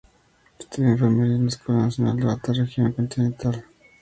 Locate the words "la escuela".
1.43-1.81